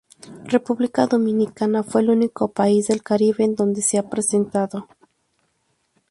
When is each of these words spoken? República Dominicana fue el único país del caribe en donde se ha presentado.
República 0.45 1.05
Dominicana 1.05 1.83
fue 1.83 2.01
el 2.01 2.09
único 2.09 2.47
país 2.51 2.87
del 2.87 3.03
caribe 3.03 3.43
en 3.43 3.53
donde 3.53 3.83
se 3.83 3.99
ha 3.99 4.09
presentado. 4.09 4.87